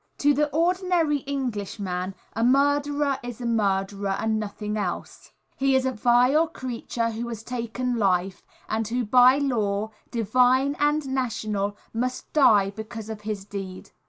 To 0.17 0.33
the 0.33 0.49
ordinary 0.49 1.19
Englishman 1.27 2.15
a 2.33 2.43
murderer 2.43 3.19
is 3.21 3.39
a 3.39 3.45
murderer 3.45 4.15
and 4.17 4.39
nothing 4.39 4.75
else. 4.75 5.31
He 5.57 5.75
is 5.75 5.85
a 5.85 5.91
vile 5.91 6.47
creature 6.47 7.11
who 7.11 7.27
has 7.27 7.43
taken 7.43 7.97
life, 7.97 8.43
and 8.67 8.87
who 8.87 9.05
by 9.05 9.37
law, 9.37 9.91
divine 10.09 10.75
and 10.79 11.05
national, 11.09 11.77
must 11.93 12.33
die 12.33 12.71
because 12.71 13.11
of 13.11 13.21
his 13.21 13.45
deed. 13.45 13.91